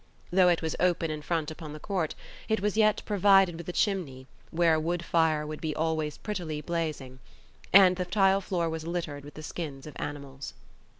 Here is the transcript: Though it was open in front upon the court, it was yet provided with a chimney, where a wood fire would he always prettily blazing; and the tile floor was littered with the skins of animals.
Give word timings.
Though 0.31 0.47
it 0.49 0.63
was 0.63 0.75
open 0.79 1.11
in 1.11 1.21
front 1.21 1.51
upon 1.51 1.73
the 1.73 1.79
court, 1.79 2.15
it 2.49 2.59
was 2.59 2.75
yet 2.75 3.03
provided 3.05 3.55
with 3.55 3.69
a 3.69 3.71
chimney, 3.71 4.25
where 4.49 4.73
a 4.73 4.79
wood 4.79 5.05
fire 5.05 5.45
would 5.45 5.63
he 5.63 5.75
always 5.75 6.17
prettily 6.17 6.59
blazing; 6.59 7.19
and 7.71 7.95
the 7.97 8.05
tile 8.05 8.41
floor 8.41 8.67
was 8.67 8.87
littered 8.87 9.23
with 9.23 9.35
the 9.35 9.43
skins 9.43 9.85
of 9.85 9.93
animals. 9.97 10.55